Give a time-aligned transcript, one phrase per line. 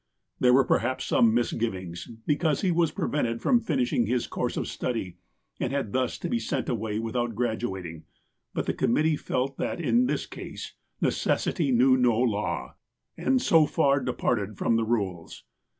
[0.39, 5.17] There were perhaps some misgivings, because he was prevented from finishing his course of study
[5.59, 8.05] and had thus to be sent away without graduating;
[8.51, 12.73] but the committee felt that in this case" necessity knew no law,"
[13.15, 15.43] and so far departed from the rules.